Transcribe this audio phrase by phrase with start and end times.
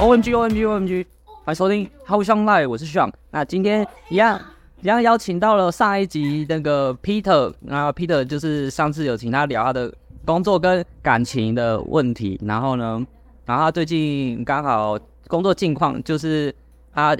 [0.00, 1.06] ，OMG OMG OMG，
[1.44, 3.12] 欢迎收听 How Sean Live，我是 Sean。
[3.30, 4.40] 那今天一样
[4.80, 9.92] 一样邀请到了上一集那个 Peter，然后 Peter 就是上次有请他聊他的
[10.24, 13.06] 工作跟感情的问题，然后呢，
[13.44, 16.54] 然后他最近刚好工作近况就是
[16.94, 17.14] 他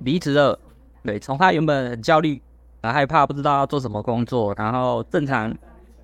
[0.00, 0.58] 离职了，
[1.04, 2.42] 对，从他原本很焦虑、
[2.82, 5.56] 很害怕，不知道要做什么工作，然后正常。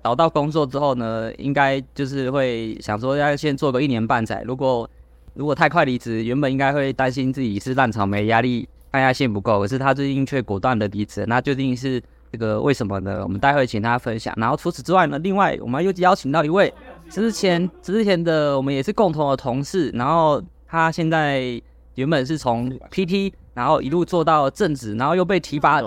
[0.03, 4.41] 找到工作之后呢，应该就是会想说要先做个一年半载。
[4.45, 4.89] 如果
[5.37, 9.59] 如果太快离职，原本应该会担心自己是烂草莓，压力抗压性不够。
[9.59, 12.01] 可是他最近却果断的离职，那究竟是
[12.31, 13.21] 这个为什么呢？
[13.23, 14.33] 我们待会请他分享。
[14.35, 16.73] 然后除此之外呢，另外我们又邀请到一位
[17.09, 21.61] 之前之前的我们也是共同的同事，然后他现在
[21.95, 25.81] 原本是从 PT，然后一路做到正职，然后又被提拔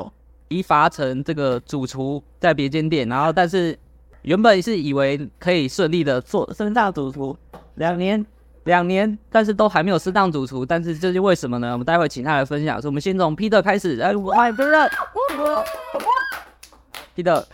[0.49, 3.77] 提拔成这个主厨在别间店，然后但是。
[4.23, 7.35] 原本是以为可以顺利的做升上主厨，
[7.77, 8.23] 两年
[8.71, 11.73] 两年，但是都还没有适当主厨，但是这是为什么呢？
[11.73, 12.81] 我们待会请他来分享。
[12.81, 17.45] 所以我们先从 Peter 开始，哎，我爱 Peter，Peter，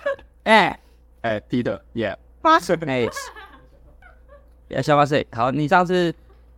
[0.45, 0.79] 哎
[1.23, 3.17] 哎，Peter，Yeah，八岁，Nice，
[4.69, 5.27] 别笑八岁。
[5.33, 6.15] 好，你上次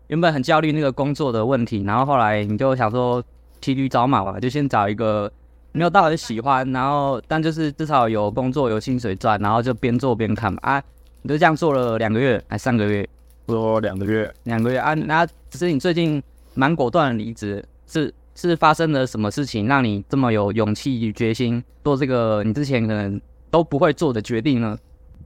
[0.09, 3.25] 原本很焦虑那个工作的问题，然后后来你就想说
[3.63, 5.33] 骑驴找马嘛，就先找一个。
[5.73, 10.83] 没有到很喜欢，然后但就是至少有工作有薪水赚，然后就边做边看嘛啊，
[11.23, 13.07] 你就这样做了两个月还三个月？
[13.49, 14.95] 做两个月，两个月啊。
[14.95, 16.23] 那只是你最近
[16.55, 24.79] 蛮果断的离职，是是发生了什么事情让你这么有勇气与决心做这个你之前可能都不会做的决定呢？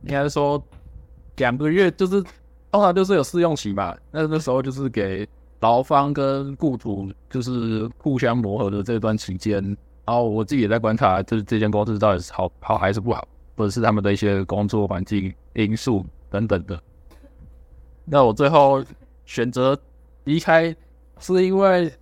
[0.05, 0.63] 应该说
[1.37, 2.23] 两个月就是
[2.71, 5.29] 通常就是有试用期吧，那那时候就是给
[5.61, 9.63] 劳方跟雇主就是互相磨合的这段期间。
[10.05, 13.27] 然后我自己也在观察，就是这间公司到底是好好还是不好，
[13.57, 16.81] 或者是他们的一些工作环境因素等等的。
[18.05, 18.85] 那我最后
[19.25, 19.79] 选择
[20.25, 20.75] 离开，
[21.19, 21.93] 是因为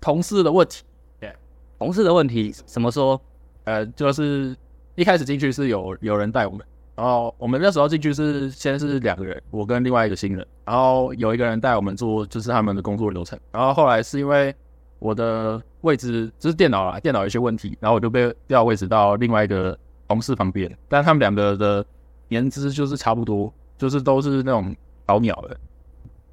[0.00, 0.82] 同事的问题。
[1.20, 1.34] 对，
[1.78, 3.20] 同事的问题怎么说？
[3.64, 4.56] 呃，就是
[4.94, 14.54] 一开始进去是有有人带我们，然后我们那时候进去是先是两个人，我跟另外一个新人，然后有一个人带我们做就是他们的工作流程，然后后来是因为。
[14.98, 19.78] 我的位置就是电脑啦，电脑有些问题，然后我就被调位置到另外一个
[20.08, 21.84] 同事旁边，但他们两个的
[22.28, 24.74] 年资就是差不多，就是都是那种
[25.06, 25.56] 老鸟的，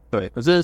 [0.09, 0.29] 对。
[0.29, 0.63] 可是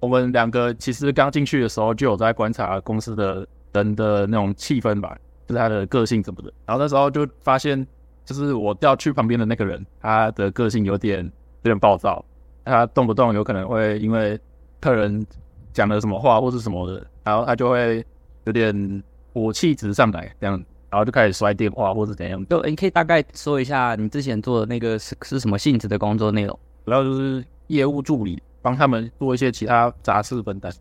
[0.00, 6.52] 我们两个其实刚进去的时候就有在观察公司的人的那种气氛吧，就是他的个性什么的。
[6.66, 7.86] 然后那时候就发现，
[8.24, 11.24] 就是我调去旁边的那个人，他的个性有点
[11.62, 12.24] 有点暴躁，
[12.64, 14.38] 他动不动有可能会因为
[14.80, 15.26] 客人
[15.72, 17.04] 讲了什么话或是什么的。
[17.24, 18.04] 然后他就会
[18.44, 19.02] 有点
[19.34, 20.54] 火气直上来，这样，
[20.88, 22.42] 然后就开始摔电话或者怎样。
[22.46, 26.58] 就你可以大概说一下你之前做的那个是是什么性质的工作内容？
[26.88, 30.72] 主要就是业务助理，帮他们做一些其他杂事分担。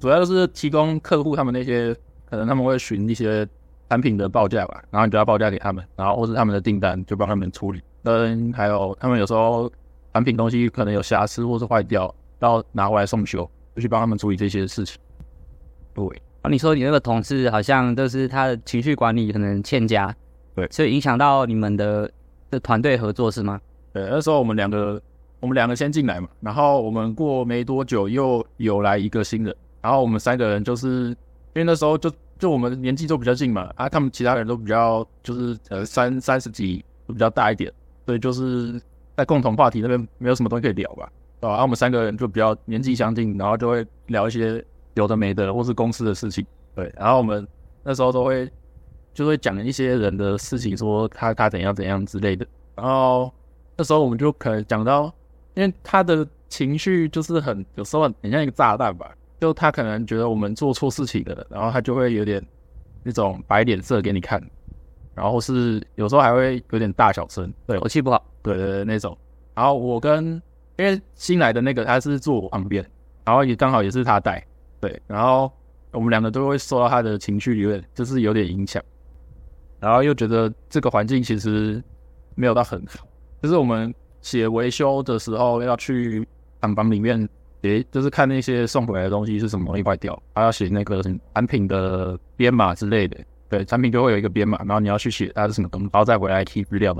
[0.00, 3.46] 主要就是提供客户他们那些可能他们会询一些
[3.90, 7.82] 产品的报价吧，然后你就要报价给他们，然后或是他们的订单就帮他们处理。
[8.04, 9.70] 嗯，还有他们有时候
[10.14, 14.98] 产品东西可能有瑕疵或是坏掉，要拿回来送修，就去帮他们处理这些事情。
[15.92, 16.04] 对，
[16.40, 20.16] 啊，你说你那个同事好像就是他的情绪管理可能欠佳，
[20.54, 22.10] 对，所以影响到你们的
[22.50, 23.60] 的团队合作是吗？
[23.92, 24.98] 对，那时候我们两个，
[25.42, 37.70] 我们两个先进来嘛，然后我们过没多久又有来一个新人，然后我们三个人就是因为那时候就就我们年纪都比较近嘛，啊，他们其他人都比较就是呃三三十几，都比较大一点，
[38.06, 38.80] 所以就是
[39.18, 41.04] 在共同话题那边没有什么东西可以聊吧，
[41.40, 41.48] 啊？
[41.50, 44.64] 然后我们三个人就比较年纪相近，然后就会聊一些。
[44.94, 46.44] 有的没的，或是公司的事情，
[46.74, 46.92] 对。
[46.98, 47.48] 然后我们
[47.82, 48.46] 那时候都会
[49.14, 52.46] 就会讲一些人的事情，说他他怎样怎样之类的。
[52.74, 53.32] 然后
[53.74, 55.10] 那时候我们就可能讲到，
[55.54, 62.44] 因为他的情绪就是很有时候很像一个炸弹吧，就他可能觉得我们做错事情了，然后他就会有点
[63.02, 64.42] 那种摆脸色给你看，
[65.14, 69.16] 然后是有时候还会有点大小声，对，口气不好，对对对那种。
[69.54, 70.40] 然后我跟
[70.78, 72.84] 因为新来的那个他是坐我旁边，
[73.24, 74.44] 然后也刚好也是他带。
[74.80, 75.52] 对，然后
[75.92, 78.82] 我们两个都会受到他的情绪有点，就是有点影响，
[79.78, 81.82] 然后又觉得这个环境其实
[82.34, 83.06] 没有到很好，
[83.42, 86.26] 就是我们写维修的时候要去
[86.62, 87.28] 厂房里面，
[87.62, 91.02] 诶，就是看那些送回来的东西是什么东西坏掉，还要写那个
[91.34, 93.18] 产品的编码之类的，
[93.50, 96.96] 对，产品就会有一个编码，然后你要去写它是什么东西，然后再回来提资料，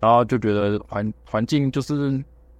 [0.00, 2.10] 然后就觉得环环境就是，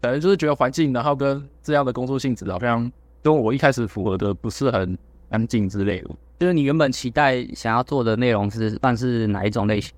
[0.02, 2.92] 反正就是觉得环境，然后跟这样的工作性质好像。
[3.20, 4.96] 跟我一开始符合的不是很
[5.28, 9.92] 安静之类的，就是你原本期待想要做的内容是算是哪一种类型？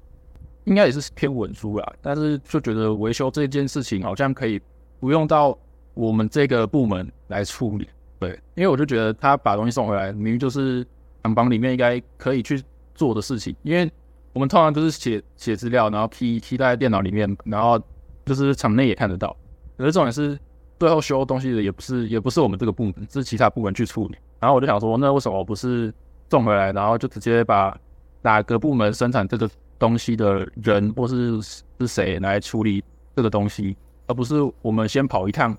[0.64, 4.60] 应该也是偏文书啦，但是就觉得维修这件事情好像可以
[4.98, 5.56] 不用到
[5.94, 10.86] 我们这个部门来处理，对，因为我就觉得他把东西送回来，明明就是
[11.22, 12.62] 厂房里面应该可以去
[12.94, 13.90] 做的事情，因为
[14.32, 17.80] 我们通常都是写写资料，然后批批在电脑里面，然后
[18.24, 19.36] 就是厂内也看得到。
[19.76, 20.38] 可是重点是
[20.78, 24.16] 最后修东西的也不是也不是我们这个部门，是其他部门去处理。
[24.38, 25.92] 然后我就想说，那为什么我不是
[26.30, 27.76] 送回来，然后就直接把
[28.22, 32.84] 哪个部门生产这个东西的人或是是谁来处理
[33.16, 35.56] 这个东西，而不是我们先跑一趟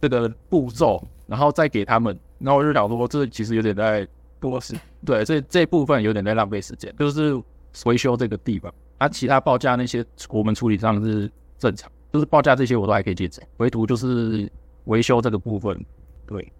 [0.00, 2.18] 这个步骤，然后再给他们。
[2.40, 4.08] 然后我就想说，这其实有点在
[4.40, 4.74] 多事。
[5.04, 7.40] 对，这这部分有点在浪费时间，就是
[7.84, 8.72] 维修这个地方。
[8.98, 11.90] 啊，其他报价那些我们处理上是正常。
[12.10, 14.50] 就是报价这些我都还可以接受，唯独就是
[14.86, 15.78] 维修这个部分，
[16.26, 16.50] 对。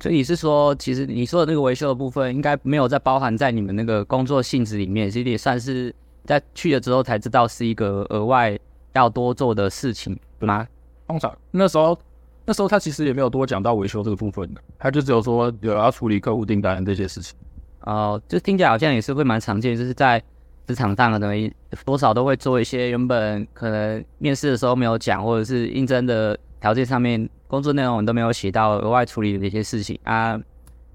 [0.00, 5.92] 所以你是说，其实你说的那个维修的部分，应该没有在包含在你们那个工作性质里面，其实也算是
[6.28, 8.56] 在去了之后才知道是一个额外
[8.92, 10.64] 要多做的事情，对吗？
[11.06, 11.98] 通常那时候，
[12.44, 17.34] 那时候他其实也没有多讲到维修这个部分的，他就只有说有要处理客户订单这些事情。
[17.80, 20.22] 哦，就听起来好像也是会蛮常见，就是在。
[20.66, 21.50] 职场上可能
[21.86, 30.38] 多少都会做一些原本可能面试的时候没有讲，或者是应征的条件上面工作内容都没有写到额外处理的一些事情啊。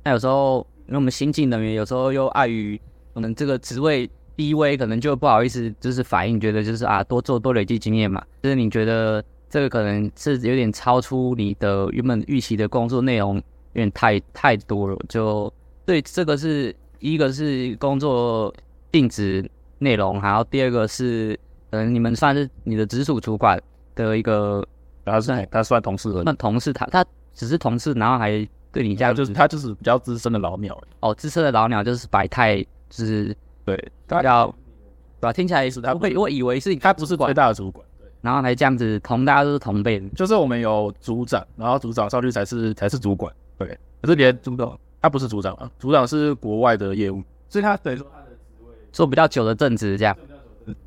[0.04, 2.80] 那有时候因为我们新进人员，有时候又碍于
[3.16, 8.24] 可能这个职位低微，可能就不好意思就是反映，觉得就是啊多做多累积经验嘛。
[8.42, 13.42] 就是你觉得这个可能是有点超出你的原本预期的工作内容，有
[13.74, 14.98] 点太太多了。
[15.08, 15.52] 就
[15.86, 18.54] 对，这个是一个是工作
[18.92, 19.50] 性质。
[19.80, 21.38] 内容，然后第二个是，
[21.72, 23.62] 嗯，你们算是你的直属主管
[23.96, 24.66] 的一个，
[25.04, 33.36] 他是他算同事了，那同事他他只是同事，然后还对你这样，就是他就是比较资深的老鸟哦，资深的老鸟就是百态，就是
[33.66, 35.34] 对，他要，对吧？
[35.34, 43.68] 听起来是他会，我以为是他不是最大的主管，对，然后还这样子同大家都是同辈，就是我们有组长，然后组长上去才是才是主管，对，
[44.02, 48.72] 可是连组长他不是组长啊，组长是国外的业务，所以他等于说他的职位。
[48.92, 50.16] 做比较久的正职，这样。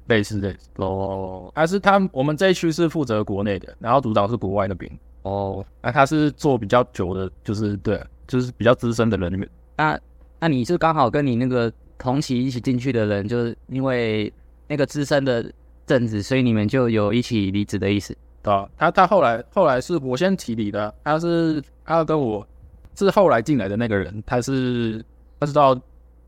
[0.06, 0.70] 类似类似。
[0.76, 4.90] 哦，还是他我们这一区是负责国内的，然后组长是国外那边。
[5.20, 9.46] 哦，那他是做比较久的，就是对，就是比较资深的人里面。
[9.76, 10.00] 那
[10.40, 14.32] 那你是刚好跟你那个同期一起进去的人，就是因为
[14.68, 15.44] 那个资深的
[15.86, 18.16] 正职，所以你们就有一起离职的意思？
[18.42, 22.46] 对啊，他他后来后来是我先提离的，他是他跟我
[22.94, 25.04] 是后来进来的那个人，他是
[25.38, 25.78] 他是到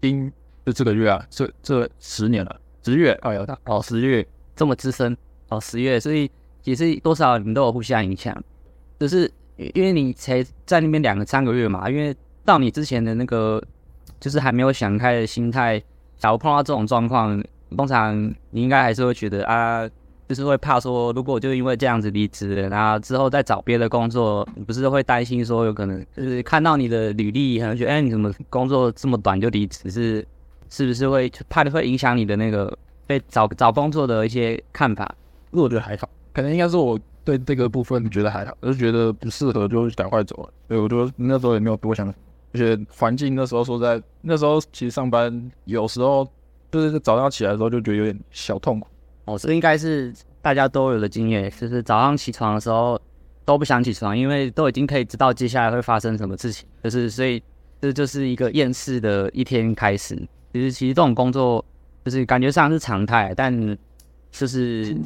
[0.01, 0.33] 今。
[0.67, 5.17] 就这个月啊，这这十年了，十月哦，有他哦，十月这么资深
[5.49, 6.31] 哦，十月，所以
[6.65, 8.37] 也是多少你们都有互相影响，
[9.01, 13.63] 就是因为你才在那边两个三个月嘛，因为到你之前的那个
[14.21, 15.83] 就是还没有想开的心态，
[16.17, 17.43] 假如碰到这种状况，
[17.77, 18.17] 通常
[18.51, 19.89] 你应该还是会觉得啊。
[20.29, 29.91] 就是会怕说，如果就因为这样子离职，然后之后再找别的工作，你不是会担心说有可能就是看到你的履历，可能觉得哎，你怎么工作这么短就离职？
[29.91, 30.27] 是
[30.69, 32.77] 是不是会怕会影响你的那个
[33.07, 35.11] 被找找工作的一些看法？
[35.51, 40.51] 我觉得还好，可能应该是我对这个部分觉得还好，我就觉得不适合就赶快走了。
[40.69, 42.15] 所以我就那时候也没有多想，
[42.53, 46.27] 而且环境那时候说在那时候其实上班有时候
[46.71, 48.89] 就是早上起来的时候就觉得有点小痛苦。
[49.27, 52.99] 哦，这应该是大家都有的经验，就是早上起床的时候
[53.45, 57.43] 都不想起床，因为都已经可以知道接下来会发生什么事情，就是所以
[57.81, 60.17] 这就是一个厌世的一天开始。
[60.53, 61.63] 其实其实这种工作
[62.05, 63.77] 就是感觉上是常态，但
[64.33, 64.97] 就是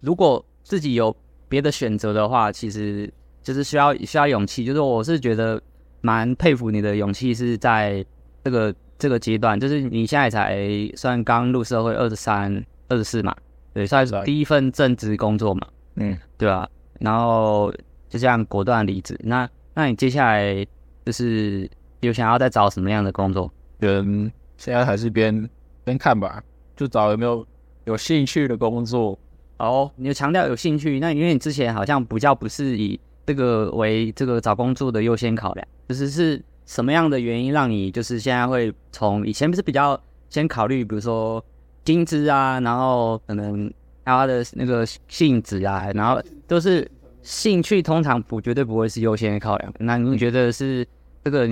[0.00, 1.14] 如果自己有
[1.48, 4.64] 别的选择的话，其实就是需要需要勇气。
[4.64, 5.60] 就是我是觉得
[6.00, 8.04] 蛮佩服你的勇气，是在
[8.44, 13.34] 这个这个阶段，就是你现在才算刚入社会二十三、二十四嘛。
[13.72, 16.68] 对，算是第一份正职工作嘛，嗯，对吧？
[16.98, 17.72] 然后
[18.08, 19.18] 就这样果断离职。
[19.22, 20.66] 那那你接下来
[21.04, 23.52] 就是有想要再找什么样的工作？
[23.80, 25.48] 嗯，现在还是边
[25.84, 26.42] 边看吧，
[26.76, 27.46] 就找有没有
[27.84, 29.16] 有兴趣的工作。
[29.58, 32.98] 哦，你强调有兴趣，那因为你之前好像比较不是以
[33.30, 41.44] 这个为这个找工作的优先考量，就是是什么样的原因让你就是现在会从以前不是比较先考虑，比如说。
[41.82, 43.72] 薪资啊，然后可能
[44.04, 46.88] 他的那个性质啊，然后都是
[47.20, 49.74] 兴趣，通常不绝对不会是优先考量。
[49.80, 50.86] 那你觉得是
[51.24, 51.48] 这个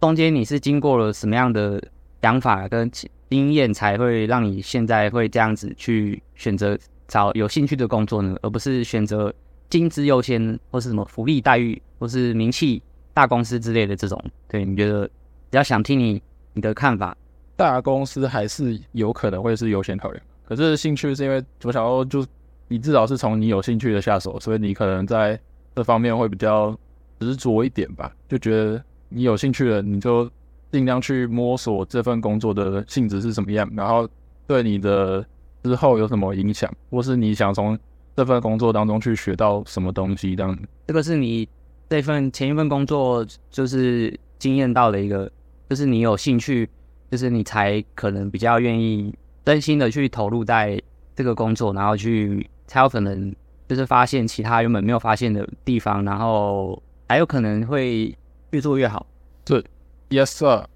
[0.00, 1.80] 中间你是经过了什么样的
[2.20, 2.90] 想法跟
[3.30, 8.36] 经验，才会让你现在会这样子去选择找有兴趣的工作呢？
[8.42, 9.32] 而不是选择
[9.70, 12.82] 薪资优先，或是什么福利待遇，或是名气
[13.12, 14.22] 大公司之类的这种？
[14.48, 15.12] 对，你觉得比
[15.52, 16.22] 较想听你
[16.54, 17.16] 你的看法。
[17.56, 22.24] 大公司还是有可能会是优先考量，可是兴趣是因为我想说，就
[22.68, 25.38] 你至少是从你有兴趣的下手，所以你可能在
[25.74, 26.76] 这方面会比较
[27.18, 30.30] 执着一点吧，就觉得你有兴趣了，你就
[30.70, 34.06] 尽量去摸索这份工作的性质是什么样，然后
[34.46, 35.24] 对你的
[35.62, 37.78] 之后有什么影响，或是你想从
[38.16, 40.58] 这份工作当中去学到什么东西，这样。
[40.86, 41.46] 这个是你
[41.86, 45.30] 这份前一份工作就是经验到的一个，
[45.68, 46.66] 就是你有兴趣，
[47.10, 50.80] 就是你才可能比较愿意真心的去投入在
[51.14, 53.34] 这个工作，然后去才有可能
[53.68, 58.16] 就是发现其他原本没有发现的地方，然后还有可能会
[58.52, 59.06] 越做越好。
[59.44, 59.62] 对
[60.08, 60.66] ，Yes sir。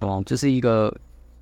[0.00, 0.92] 哦，这是一个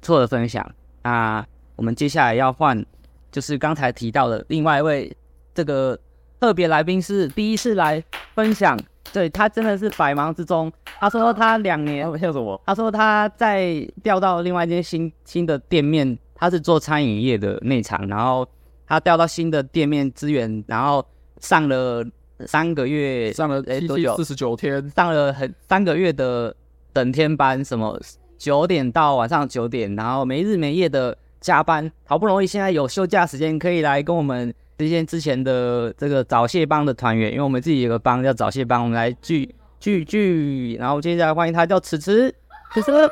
[0.02, 0.70] 错的分享。
[1.02, 1.46] 那
[1.76, 2.84] 我们接下来要换，
[3.32, 5.16] 就是刚才提到的另外一位。
[5.56, 5.98] 这个
[6.38, 8.02] 特别来宾是第一次来
[8.34, 8.78] 分享，
[9.10, 10.70] 对，他真的是百忙之中。
[11.00, 12.60] 他说他两年，笑什么？
[12.66, 18.46] 他说他在调到另外一间新新的店面，他是做餐饮业的内场，然后
[18.86, 21.02] 他调到新的店面资源，然后
[21.40, 22.04] 上了
[22.46, 24.14] 三个月，上了哎多久？
[24.16, 26.54] 四十九天，上了很三个月的
[26.92, 27.98] 等天班，什么
[28.36, 34.54] 九点到晚上九点，然后没日没夜的加班，好不容易现在有休假时间可以来跟我们。
[34.78, 42.34] 这些之前的这个早泄帮的团员，因为我们自己有个帮叫早泄帮，我们来聚聚聚，然后接下来欢迎他叫迟迟，
[42.74, 42.92] 迟迟，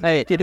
[0.00, 0.36] 哎， 对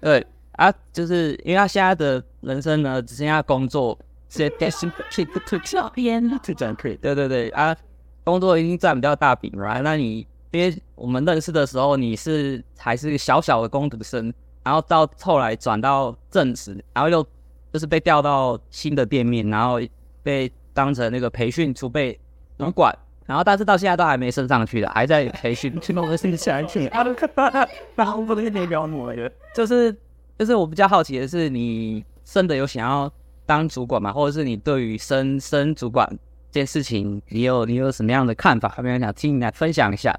[0.00, 3.98] 对啊，就是因为他现在的人生呢，只剩下工作，
[4.30, 4.48] 是
[7.00, 7.76] 对对对啊，
[8.24, 14.32] 工作已经占比较大饼了，那你因为我们认识的时候，你是还是小小的工读生。
[14.64, 17.26] 然后到后来转到正职，然后又
[17.72, 19.80] 就是被调到新的店面，然后
[20.22, 22.16] 被当成那个培训储备
[22.58, 25.74] 主管，然后但是到现在都还没升上去的，还在培训。
[29.52, 29.96] 就是
[30.38, 33.10] 就是我比较好奇的是，你真的有想要
[33.44, 34.12] 当主管吗？
[34.12, 36.08] 或者是你对于升升主管
[36.52, 38.72] 这件事情，你有你有什么样的看法？
[38.76, 40.16] 有没有想听你来分享一下？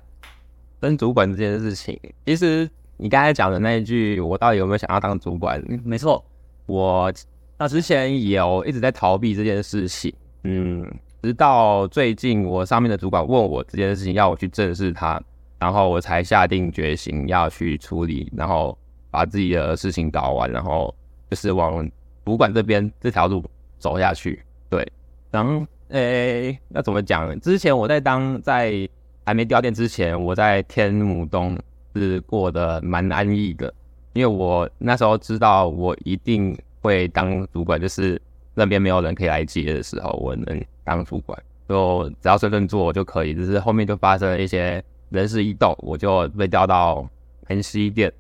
[0.82, 2.70] 升主管这件事情，其实。
[3.04, 5.62] 你刚才讲的那一句，我到底有没有想要当主管？
[5.84, 6.24] 没错，
[6.68, 7.12] 我
[7.58, 10.16] 那之前也有一直在逃避这件事情。
[10.44, 10.90] 嗯，
[11.22, 15.22] 直到最近我上面的主管问我这件事情，要我去正视它，
[15.60, 18.78] 然后我才下定决心要去处理，然后
[19.12, 20.96] 把自己的事情搞完，然后
[21.30, 21.86] 就是往
[22.24, 23.44] 主管这边这条路
[23.80, 24.42] 走下去。
[24.70, 24.90] 对，
[25.30, 27.38] 然后诶，那怎么讲？
[27.42, 28.88] 之前我在当在
[29.26, 31.60] 还没调店之前，我在天母东。
[31.96, 33.74] 是过得蛮安逸的，
[34.14, 38.22] 因为我那时候知道我一定会当主管，就是
[38.54, 43.34] 那边没有人可以来接的时候，我能当主管，就只要顺顺做就可以。
[43.34, 47.08] 只是后面就发生了一些人事异动，我就被调到
[47.48, 48.12] 南西店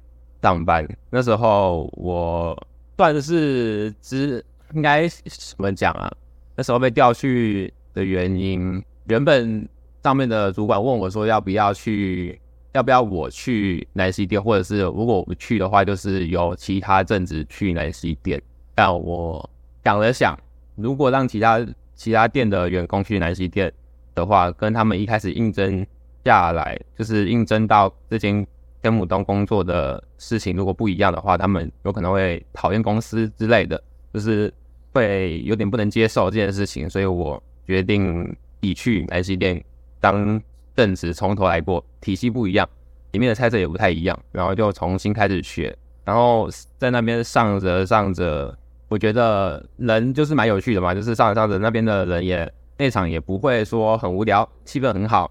[0.42, 0.88] 上班。
[1.10, 2.56] 那时候我
[2.98, 6.12] 算是只应该怎么讲啊？
[6.56, 9.68] 那时候被调去的原因，原本
[10.04, 12.40] 上面的主管问我说要不要去。
[12.74, 18.42] 要不要我去南西店，或者是如果我不去的话，就是由其他正职去南西店。
[18.74, 19.48] 但我
[19.84, 20.36] 想了想，
[20.76, 21.64] 如果让其他
[21.94, 23.72] 其他店的员工去南西店
[24.16, 25.86] 的话，跟他们一开始应征
[26.26, 28.46] 下来，就是应征到这间
[28.82, 34.52] 天母东工作的事情，如果不一样的话，他们有可能会讨厌公司之类的，就是
[34.92, 36.90] 会有点不能接受这件事情。
[36.90, 39.64] 所以我决定你去南西店
[40.00, 40.42] 当。
[40.76, 42.68] 正职从头来过，体系不一样，
[43.12, 48.58] 里面的菜色也不太一样，然后就重新开始学，然后在那边上着上着，
[48.90, 55.30] 我觉得人就是蛮有趣的嘛，就是上着上着那边的人也那场也不会说很无聊，气氛很好，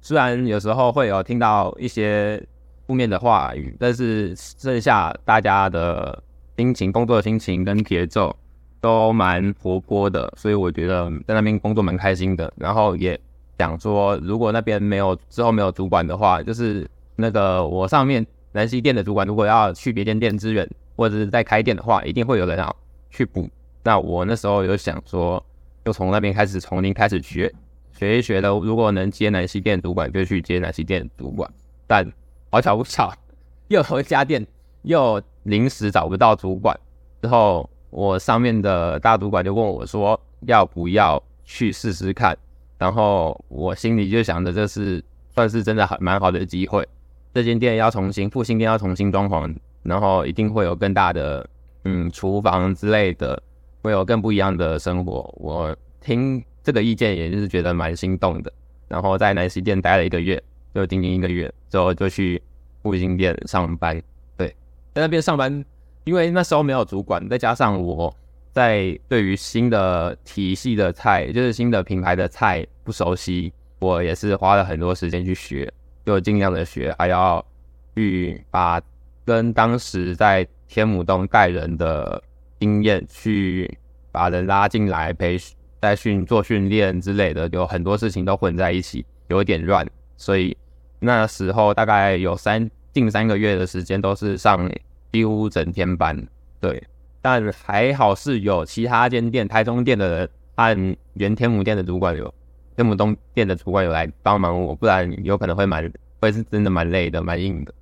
[0.00, 2.44] 虽然有时候会有听到一些
[2.88, 6.20] 负面的话语，但是剩下大家的
[6.56, 8.36] 心情、工作的心情跟节奏
[8.80, 13.18] 都蛮活泼的，所以我觉得在那边工作蛮开心的，然后也。
[13.58, 22.76] 想说，如果那边没有之后没有主管的话，就是那个我上面南溪店的主管，如果要去别间店支援，或者是在开店的话，一定会有人要
[23.10, 23.48] 去补。
[23.84, 25.44] 那我那时候有想说，
[25.84, 27.52] 就从那边开始从零开始学，
[27.92, 31.48] 学一学的，如果能接南溪店主管，就去接南溪店主管。
[31.86, 32.10] 但
[32.50, 33.12] 好巧不巧，
[33.68, 34.44] 又有一家店
[34.82, 36.78] 又临时找不到主管，
[37.20, 42.36] 之后我上面的大主管就问我说，要不要去试试看？
[42.82, 45.00] 然后我心里就想着，这是
[45.32, 46.84] 算是真的很蛮好的机会。
[47.32, 51.48] 这间店要重新复兴，店要重新装潢，然后一定会有更大的
[51.84, 53.40] 嗯厨房之类的，
[53.82, 55.32] 会有更不一样的生活。
[55.38, 58.52] 我听这个意见，也就是觉得蛮心动的。
[58.88, 60.42] 然后在南西店待了一个月，
[60.74, 62.42] 就仅仅一个月之后就去
[62.82, 64.02] 复兴店上班。
[64.36, 64.48] 对，
[64.92, 65.64] 在那边上班，
[66.02, 68.12] 因为那时候没有主管，再加上我。
[68.52, 75.72] 在对于新的体系的菜，就是新的品牌的菜不熟悉，我也是花了很多时间去学，
[76.04, 77.44] 就尽量的学，还要
[77.96, 78.80] 去把
[79.24, 82.22] 跟当时在天母洞带人的
[82.60, 83.78] 经验，去
[84.10, 90.54] 把人拉进来培训、带训、做训练之类的，有很多事情都混在一起，有点乱，所以
[90.98, 94.70] 那时候大概有三近三个月的时间都是上
[95.10, 96.22] 几乎整天班，
[96.60, 96.82] 对。
[97.22, 102.34] 但还好是有其他间店，台中店的人和原天母店的主管有，
[102.76, 107.72] 天母东店的主管有来帮忙我，不然有可能会蛮会是真的蛮累的，蛮硬的。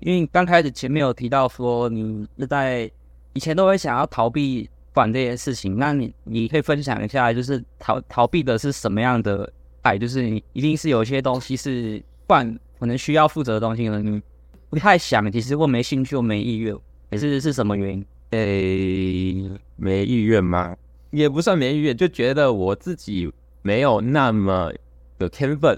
[0.00, 2.90] 因为刚开始前面有提到说你是在
[3.32, 9.50] 以前都会想要逃避管这件事情，那你你可以分享一下，就是逃逃避的是什么样的
[9.82, 9.96] 爱？
[9.96, 14.22] 就是你一定是有一些东西是管可能需要负责的东西，可能你
[14.68, 16.76] 不太想，其实或没兴趣或没意愿，
[17.10, 18.04] 还是是什么原因？
[18.30, 20.76] 诶、欸，没意愿吗？
[21.10, 23.28] 也不算没意愿，就觉得我自己
[23.62, 24.72] 没有那么
[25.18, 25.76] 有天分。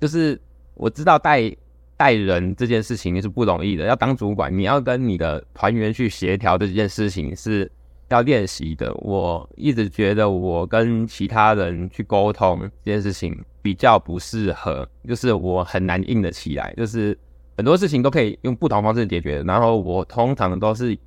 [0.00, 0.40] 就是
[0.74, 1.48] 我知道带
[1.96, 7.70] 带人这件事情是不容易的，要当主管，你要跟你的团员去协调这件事情是
[8.08, 8.92] 要练习的。
[8.94, 17.16] 我一直觉得我跟其他人去沟通这件事情比较不适合，就是我很难硬得起来，就是
[17.56, 20.98] 很多事情都可以用不同方式解决，然后我通常都是。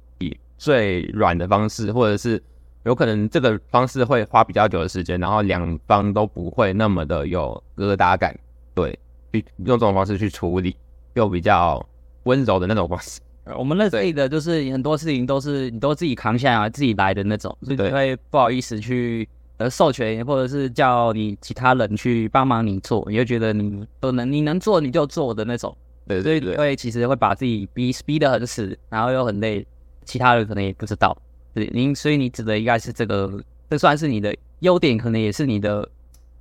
[0.57, 2.41] 最软的方式，或者是
[2.83, 8.37] 有可能这个方式会花比较久的时间，然后两方都不会那么的有疙瘩感，
[8.73, 8.97] 对，
[9.33, 10.75] 去用这种方式去处理，
[11.13, 11.85] 又比较
[12.23, 13.19] 温柔的那种方式。
[13.57, 25.75] 我们认识的就是很多事情都是你都自己扛下来，自己来的那种，所以你会不好意思去呃授权，或者是叫你其他人去帮忙你做，你就觉得你都能你能做你就做的那种，
[26.07, 29.65] 对，所以会其实会把自己逼逼得很死，然后又很累。
[30.05, 31.17] 其他人可能也不知道，
[31.53, 35.89] 对，您所以你指的应该是这个，这算是你的优点，可能也是你的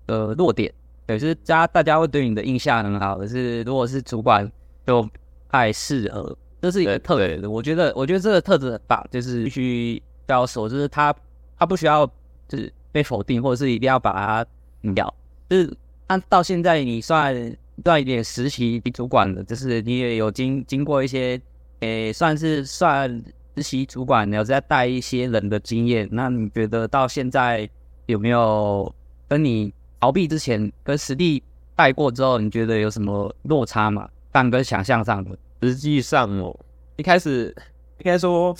[0.07, 0.73] 呃弱点，
[1.07, 4.51] 对，就是家大家会对你的印象很好，可是如果是主管
[4.87, 5.09] 就
[5.49, 7.47] 太适合，这是一个特质。
[7.49, 11.15] 我觉得，我觉得这个特质很棒，就是必须要说，就是他
[11.59, 12.07] 他不需要
[12.49, 14.47] 就是被否定，或者是一定要把它
[14.83, 15.13] 定掉。
[15.49, 15.77] 就是
[16.09, 21.41] 按到现在你算算一点实习主管的，就是你也有经经过一些，
[21.81, 23.23] 诶，算是算。
[23.57, 27.69] 实习主管，你要再带一些人的经验，那你觉得到现在
[28.07, 28.93] 有没有
[29.29, 31.41] 跟你逃避之前跟实地
[31.77, 34.09] 带过之后，你觉得有什么落差吗？
[34.33, 35.31] 但跟想象上的，
[35.63, 36.59] 实际上哦，
[36.97, 37.55] 一开始
[37.99, 38.53] 应该说，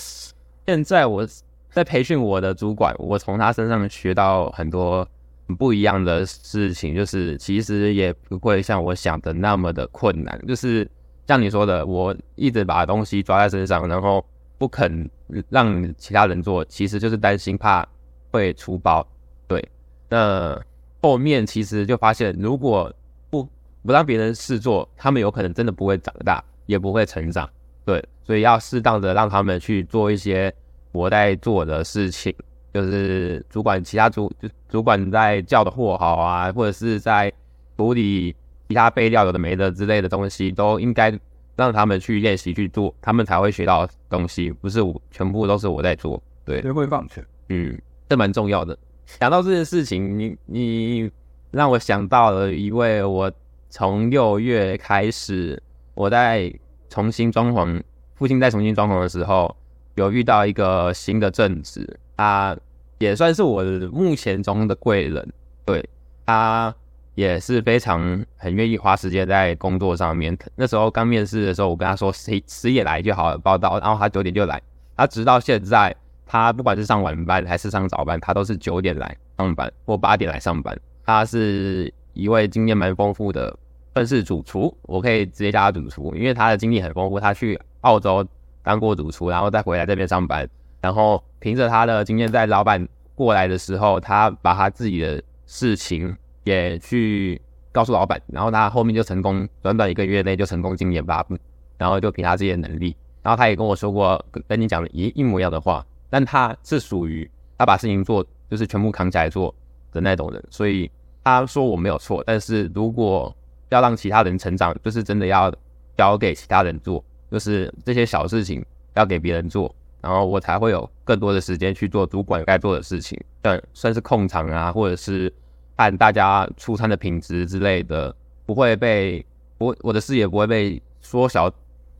[0.65, 1.27] 现在我
[1.69, 5.05] 在培训我的主管，我从他身上学到很多
[5.47, 10.89] 很不一样的事情，就是其实也不会像我想的那么的困难，就是
[11.27, 14.25] 像你说的，我一直把东西抓在身上，然后。
[14.57, 15.09] 不肯
[15.49, 17.85] 让其他人做，其实就是担心怕
[18.31, 19.05] 会出包。
[19.47, 19.63] 对，
[20.09, 20.59] 那
[21.01, 22.93] 后面其实就发现，如果
[23.29, 23.47] 不
[23.83, 27.49] 不让别人试做，他们有可能真的不会长大，也不会成长。
[27.83, 30.53] 对，所以要适当的让他们去做一些
[30.91, 32.33] 我在做的事情，
[32.73, 37.31] 就是主管其他主就主管在叫的货好啊，或者是在
[37.77, 38.35] 处理
[38.69, 41.11] 其他备料有的没的之类的东西，都应该。
[41.55, 46.21] 让他们去练习去做，他们才会学到东西，不是我全部都是我在做。
[46.43, 48.77] 对，学会放权，嗯，这蛮重要的。
[49.05, 51.11] 想到这件事情，你你
[51.51, 53.31] 让我想到了一位，我
[53.69, 55.61] 从六月开始，
[55.93, 56.53] 我在
[56.89, 57.81] 重新装潢，
[58.15, 59.55] 父亲在重新装潢的时候，
[59.95, 62.57] 有遇到一个新的正职，他
[62.99, 65.33] 也算是我目前中的贵人，
[65.65, 65.87] 对
[66.25, 66.75] 他。
[67.15, 70.37] 也是非常很愿意花时间在工作上面。
[70.55, 74.61] 那时候刚面试的时候，我跟他说十十点来就好了报到，然后他九点就来。
[74.97, 80.77] 他直到现在，他不管是上晚班还是上早班，他都是九点来上班或八点来上班。
[81.05, 83.57] 他是一位经验蛮丰富的，
[83.93, 87.19] 算是主厨，我可以直接叫他主厨，因为他的经历很丰富。
[87.19, 88.25] 他去澳洲
[88.61, 90.47] 当过主厨，然后再回来这边上班，
[90.81, 96.15] 然后凭着他的经验，在老板过来的时候，他把他自己的事情。
[96.45, 101.37] 也去告诉老板，然后他后面就成功，短短一个月内就成功进研发部，
[101.77, 109.53] 然后就凭他这些能力，然后他也跟我说过，跟你讲的一一模一样的话，但他是属于他把事情做就是全部扛起来做
[109.91, 110.89] 的那种人，所以
[111.23, 113.35] 他说我没有错，但是如果
[113.69, 115.53] 要让其他人成长，就是真的要
[115.97, 125.33] 交给其他人做，就是这些小事情要给别人做，然后我才会有更多的时间去做主管该做的事情，算算是控场啊，或者是。
[125.77, 129.25] 看大家出餐的品质之类的，不会被
[129.57, 131.51] 我我的视野不会被缩小，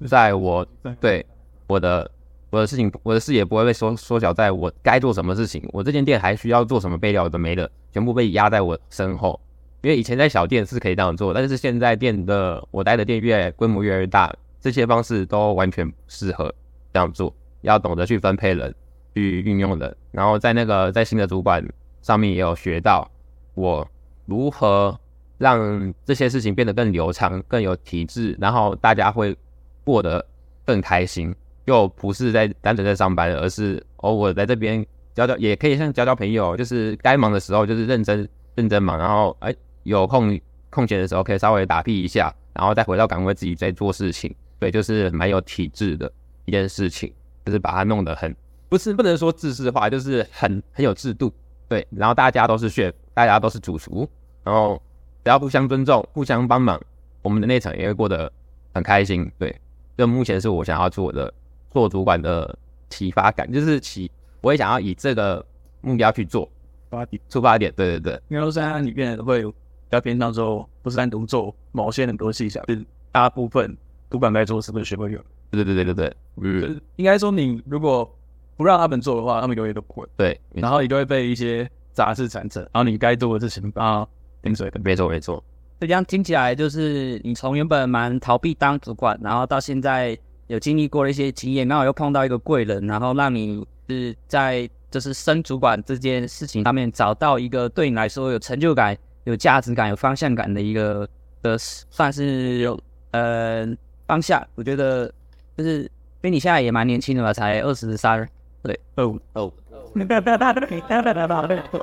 [0.08, 0.66] 在我
[1.00, 1.26] 对
[1.68, 2.10] 我的
[2.50, 9.40] 我的事情，我的视野不会被缩缩小，在我该做什么事情，我这间店还需要做什么备料的没的，全部被压在我身后，
[9.82, 16.54] 因为以前在小店是可以这样做，但是现在店的我待的店越规模越来越大，这些方式都完全不适合
[16.94, 17.34] 这样做。
[17.62, 18.74] 要懂得去分配人，
[19.16, 19.98] 去运用人。
[20.12, 21.66] 然后在那个在新的主管
[22.04, 23.10] 上面也有学到
[23.56, 23.88] 我
[24.26, 24.98] 如何
[25.40, 29.36] 让这些事情变得更流畅、更有体制，然后大家会
[29.84, 30.24] 过得
[30.64, 31.34] 更开心。
[31.66, 40.40] 又不是在单纯在上班，而是偶尔在这边交交，也可以像交交朋友，就是该忙的时候就是认真认真忙，然后哎有空
[40.70, 44.32] 空闲的时候可以稍微打屁一下，然后再回到岗位自己在做事情。
[44.60, 46.12] 对，就是蛮有体制的
[46.46, 47.12] 一件事情，
[47.46, 48.36] 就是把它弄得很
[48.70, 51.34] 不是不能说制式化，就是很很有制度。
[51.68, 54.08] 对，然后大家都是 chef，大家都是主厨，
[54.44, 54.80] 然后
[55.24, 56.80] 只要互相尊重、互相帮忙，
[57.24, 58.32] 我们的内场也会过得
[58.76, 59.28] 很开心。
[59.40, 59.60] 对，
[59.98, 61.34] 这目前是我想要做的。
[61.72, 62.58] 做主管的
[62.90, 65.46] 启发感，就是启，我也想要以这个
[65.82, 66.50] 目标去做
[66.90, 67.70] 发点出发点。
[67.76, 69.54] 对对对，因为都是它里面会比
[69.92, 73.76] 较偏向说，不是单独做某些很多细项，就是大部分
[74.10, 75.20] 主管该做是不是学会有？
[75.52, 78.10] 对对对对对对，嗯，应该说你如果
[78.56, 80.08] 不让他们做的话，他们永远都不会。
[80.16, 84.08] 对，然后你就会被一些杂事缠着，然后你该做的事情啊，
[84.44, 84.80] 定水的。
[84.84, 85.44] 没错没错，
[85.80, 90.16] 这样听起来就是你从原本蛮逃避当主管，然后到现在。
[90.48, 101.10] 有经历过了一些经验，然后又碰到一个贵人，然后让你是在就是升主管这件事情上面找到一个对你来说有成就感、有价值感、有方向感的一个
[101.42, 102.80] 的算是有
[103.10, 103.66] 呃
[104.06, 104.40] 方向。
[104.54, 105.12] 我觉得
[105.58, 105.90] 就是因
[106.22, 108.30] 为你现在也蛮年轻的嘛，才二十三，
[108.62, 109.52] 对，二五二五。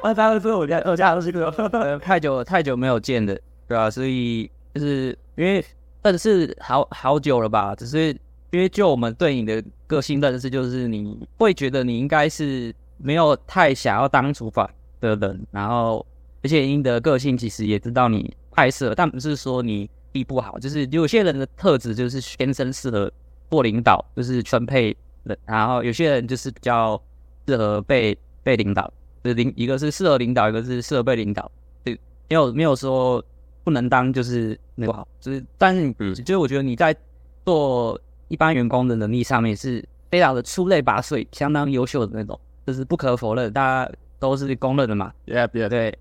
[0.02, 1.50] 二三二四，我家二加二十六，
[1.98, 3.34] 太久太久没有见的，
[3.66, 3.90] 对吧？
[3.90, 5.64] 所以就是因为
[6.02, 8.16] 认识好好久了吧，只是。
[8.54, 14.68] 因为就我们对你的个性认识，就是你会觉得你应该是没有太想要当主管
[15.00, 16.04] 的人，然后
[16.42, 23.10] 而且你的个性其实也知道你太适合，但不是说你力不好，就是有些人的特质就是天生适合
[23.50, 24.94] 做领导，就是分配，
[25.46, 27.02] 然后有些人就是比较
[27.52, 31.50] 适合被被领导，就是领一个是适合领导，一个是适合被领导，
[31.84, 33.22] 对，没有没有说
[33.64, 36.94] 不能当就是那个好，就是但是嗯，就是我觉得你在
[37.44, 38.00] 做。
[38.28, 45.12] 一般员工的能力上面是非常的出类拔萃，相当优秀的那种，这是不可否认，大家都是公认的嘛。
[45.26, 45.68] Yeah, yeah.
[45.68, 45.98] 对，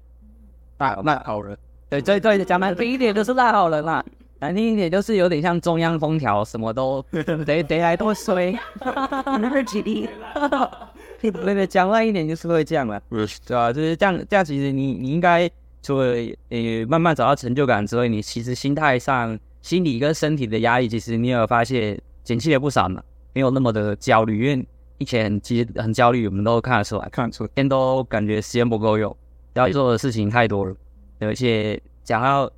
[0.78, 1.58] 大烂好人，
[1.90, 4.02] 对对对，讲难听一点就是烂好人啦，
[4.40, 7.04] 难听一点就是有点像中央空调，什么都
[7.46, 8.58] 得得来多衰。
[11.22, 13.72] 对对，讲慢一点就是会这样了，对吧？
[13.72, 15.48] 就是这样，这样其实你你应该
[15.84, 16.16] 除了
[16.50, 22.02] 呃慢慢找到成就感之外，你其实心态上、心理跟身体的压力，其实你有发现。
[22.24, 23.04] 减轻了不少呢，
[23.34, 24.68] 没有那么的焦虑，因为
[25.00, 29.14] 以前其实很焦虑，我们都看得出来，看得出来，天都感觉时间不够用，
[29.56, 30.76] 要做的事情太多了，
[31.20, 32.50] 而且讲到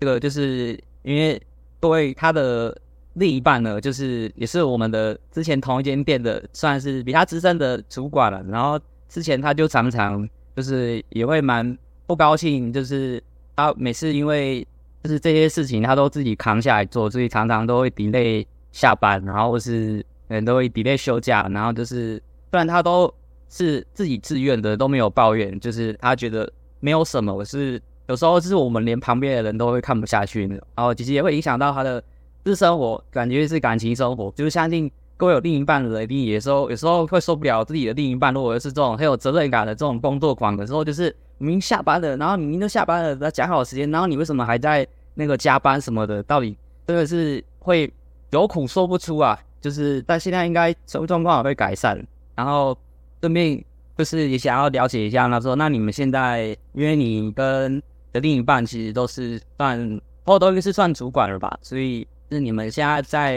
[0.00, 1.40] 这个，就是因为
[1.78, 2.76] 各位他的
[3.14, 13.22] 另一半呢，就是也是我们的之前同一间店的，算是比他资深的主管了，然后之前他就常常就是也会蛮不高兴，就是
[13.56, 14.66] 他每次因为
[15.02, 18.46] 就是这些事情他都自己扛下来做，所以常常都会 delay。
[18.74, 22.16] 下班，然后是很多会 delay 休假，然后就是
[22.50, 23.12] 虽然他都
[23.50, 27.30] 是自己自愿的，都没有抱怨，就是他觉得没有什么。
[27.30, 32.02] 我是有时候就是我们连旁边的人都会看不下去那种，然后其实也会影响到他的
[32.44, 34.32] 私生活，感觉是感情生活。
[34.36, 46.22] 就是相信各位有另一半的人，一定有时候有时候会受不了自己的另一半，如果是这种很有责任感的这种工作狂的时候，就是明明下班了，然后明明都下班了，那讲好时间，然后你为什么还在那个加班什么的？
[46.24, 47.92] 到底真的是会。
[48.32, 52.02] 有苦说不出啊，就是，但现在应该生活状况也会改善。
[52.34, 52.74] 然后
[53.20, 53.62] 顺便
[53.94, 57.78] 就是也想要了解一下，他说，那你们现在，因为你跟
[58.10, 61.58] 的另一半其实都是算，或都是算主管了吧？
[61.60, 63.36] 所以是你们现在在，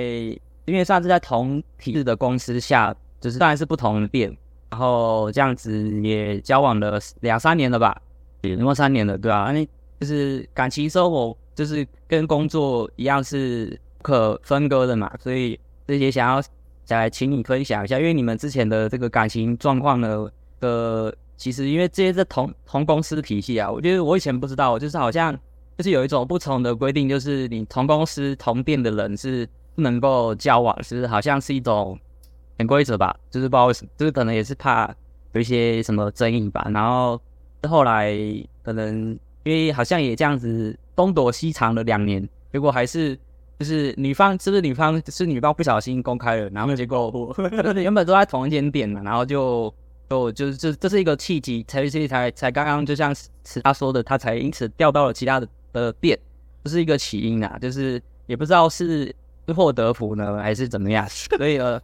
[0.65, 4.35] 因为算是在同体制的公司下，就是当然是不同的店，
[4.69, 8.01] 然后这样子也交往了两三年了吧？
[8.41, 9.67] 也过三年了，对啊，那
[9.99, 13.79] 就是感情生活就是跟工作一样是。
[13.97, 16.39] 不可分割的嘛，所以这些想要
[16.85, 20.29] 想请你分享一下，因为你们之前的这个感情状况呢，
[20.59, 25.35] 呃，其实因为这些是同同公司体系啊，我觉得我以前不知道，就是好像
[25.77, 31.99] 就是有一种不同的规定，就是你同公司同店的人是不能够交往，是好像是一种
[32.57, 34.93] 潜规则吧，就是不知道为什么，就是可能也是怕
[35.33, 37.19] 有一些什么争议吧，然后
[37.69, 38.13] 后来
[38.63, 43.17] 可能因为好像也这样子东躲西藏了两年，结果还是。
[43.57, 45.01] 就是女方，是不是女方？
[45.09, 47.33] 是女方不小心公开了，然后结果我
[47.73, 49.73] 原本都在同一间店嘛，然后就
[50.09, 55.47] 就就是这这是一个契机，才所以才才刚刚就像是他说的，他才因此调到了其他的
[55.81, 56.17] 的变，
[56.63, 59.13] 不是一个起因啊，就是也不知道是
[59.55, 61.07] 祸得福呢，还是怎么样。
[61.37, 61.79] 所以呃，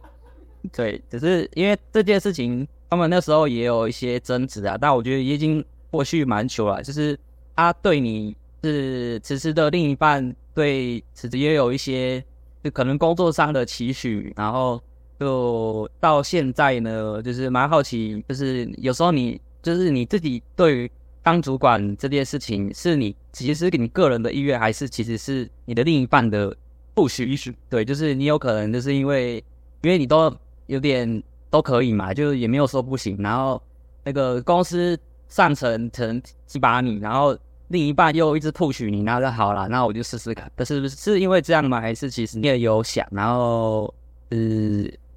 [0.72, 7.18] 对，只是因为这件事情，他们那时候也有一些争执啊，但我觉得已经过去蛮久了，就是
[7.54, 12.24] 他对你是此时的另一半，对此时也有一些
[12.64, 14.80] 就可能工作上的期许，然后。
[15.20, 20.90] 就到现在呢，就是蛮好奇，就是有时候你就是你自己对于
[21.22, 26.54] 当主管这件事情，是你其实是你个人的意愿，还是其实是你的另一半的
[26.94, 27.54] 不许意识？
[27.70, 29.36] 对，就是你有可能就是因为
[29.82, 30.34] 因为你都
[30.66, 33.62] 有点都可以嘛，就是也没有说不行，然后
[34.04, 37.36] 那个公司上层层提拔你，然后
[37.68, 40.50] 另一半又一直 push 你，那就好了，那我就试试看。
[40.56, 41.80] 但是是因为这样吗？
[41.80, 43.94] 还是其实你也有想，然后
[44.30, 44.38] 呃。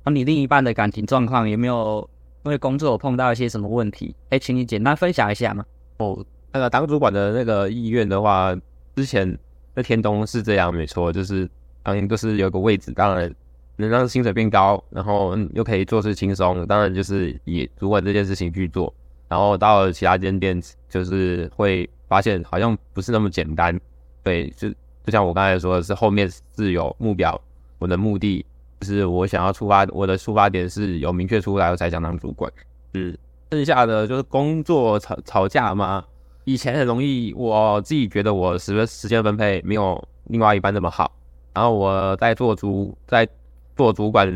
[0.08, 2.08] 那你另一半的感情状况有没有
[2.44, 4.16] 因为工作有碰到一些什么问题？
[4.30, 5.66] 哎，请你简单分享一下吗？
[5.98, 8.56] 哦，那个当主管的那个意愿的话，
[8.96, 9.38] 之前
[9.76, 11.50] 在天东是这样，没错，就是
[11.84, 13.34] 当然就是有个位置，当然
[13.78, 18.94] 能让薪水变高，然后又可以做事轻松，当然就是以主管这件事情去做。
[19.28, 23.78] 然后到了其他间店，就是会发现好像不是那么简单。
[24.24, 27.40] 对，就就像我刚才说的是，后面是有目标，
[27.80, 28.46] 我的目的。
[28.82, 32.52] 就是我想要出发，我的出发点是有明确出来，我才想当主管。
[32.94, 33.18] 嗯，
[33.52, 36.04] 剩下的就是工作吵吵架嘛。
[36.44, 41.12] 以前很容易，我自己觉得我时时间分配没有另外一半那么好。
[41.54, 43.28] 然后我在做主，在
[43.76, 44.28] 做主管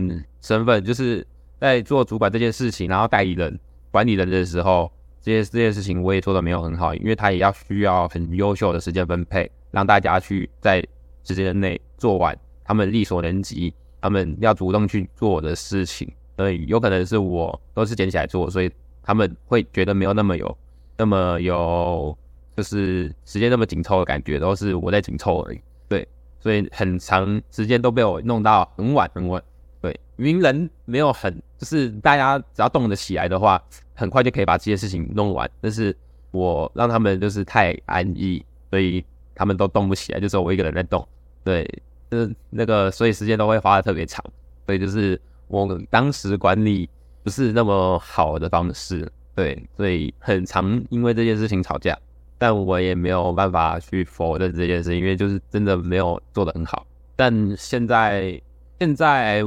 [0.41, 1.25] 身份，就是
[1.59, 3.59] 在做主管这件事情，然后代理人、
[3.91, 4.91] 管理人的时候，
[5.21, 10.83] 这些这件事情我也做的没有很好，因为他也要需要很优秀的时间分配，让大家去在
[11.23, 13.73] 时间内做完，他们力所能及。
[14.01, 18.71] 他们要主动去做的事情，所以有可能是我都是捡起来做，所以
[19.09, 20.57] 他们会觉得没有那么有
[20.95, 22.15] 那么有，
[22.55, 25.59] 就是时间那么紧凑的感觉，都是我在紧凑而已。
[25.87, 26.07] 对，
[26.39, 29.41] 所以很长时间都被我弄到很晚很晚。
[29.81, 33.59] 对，因为人没有很，就是大家只要动得起来的话，
[33.95, 35.49] 很快就可以把这些事情弄完。
[35.59, 35.97] 但是
[36.29, 41.03] 我让他们就是太安逸，所以他们都动不起来，就只有我一个人在动。
[41.43, 41.67] 对。
[42.11, 44.23] 就是那个，所以时间都会花的特别长，
[44.67, 46.87] 所以就是我当时管理
[47.29, 51.95] 不是那么好的方式，对，所以很常因为这件事情吵架，
[52.39, 56.87] 但我也没有办法去否认这件事，因为就是真的没有做得很好。
[57.15, 58.41] 但现在
[58.79, 59.43] 现在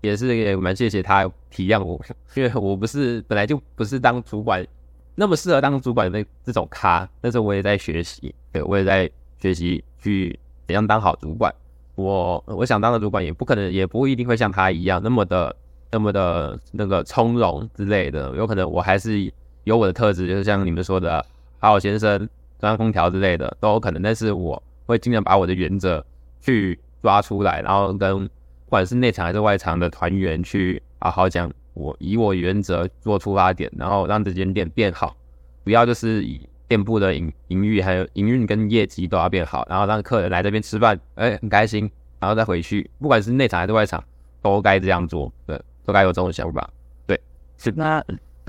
[0.00, 4.66] 也是也蛮谢谢他体谅我，因为我不是本来就不是当主管
[5.14, 11.54] 那么适合当主管的这种咖，但是我也在学习，对，我也在学习去怎样当好主管。
[11.94, 15.54] 我我想当的主管也不可能，也不一定会像他一样那么的
[15.90, 18.34] 那么的那个从容之类的。
[18.36, 19.32] 有可能我还是
[19.64, 21.24] 有我的特质，就是像你们说的
[21.58, 22.18] 好好先生、
[22.58, 24.00] 中央空调之类的都有可能。
[24.02, 26.04] 但是我会尽量把我的原则
[26.40, 28.30] 去抓出来，然后跟不
[28.70, 35.16] 管是内场还是外场的团员去好好讲，我以我原则做出发点，然后让这间店变好，
[35.64, 36.40] 不要就是以。
[36.70, 44.00] 店铺的营营运还有营运跟业绩都要变好，然后让客人来这边吃饭，哎，很开心，然后再回去，不管是内场还是外场，
[44.40, 46.68] 都该这样做，对，都该有这种想法，
[47.06, 47.20] 对。
[47.56, 48.02] 是那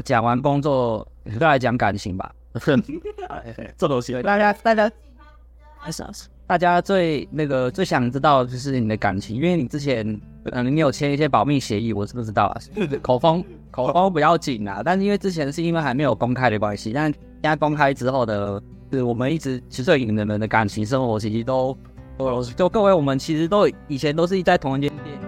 [0.03, 1.07] 讲完工作，
[1.39, 2.33] 再来讲感情吧。
[3.77, 4.91] 这东西，大家大家，
[6.47, 12.61] 大家最那个最想知道的就是你的感情，因为你之前可能你有签一些保密协议，我是不知道啊，
[13.01, 17.13] 口风口风不要紧啊，但是因为之前是因为还没有公开的关系，但。
[17.43, 21.75] 现在公开之后的，是我们一直其实对你们的感情生活，其实都，
[22.15, 25.19] 都，就各位我们其实都以前都是在同一间店。